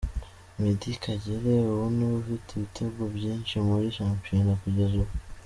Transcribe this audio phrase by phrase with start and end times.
[0.61, 5.13] Meddie Kagere ubu niwe ufite ibitego byinshi muri shampiyona kugeza ubu.